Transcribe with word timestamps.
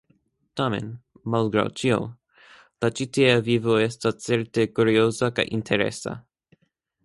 Tamen, 0.59 0.87
malgraŭ 1.33 1.65
ĉio, 1.81 1.99
la 2.85 2.91
ĉitiea 3.01 3.37
vivo 3.49 3.77
estas 3.89 4.19
certe 4.29 4.67
kurioza 4.81 5.33
kaj 5.41 5.47
interesa. 5.59 6.19